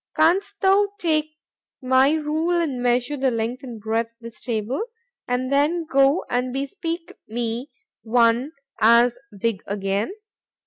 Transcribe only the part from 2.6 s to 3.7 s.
measure the length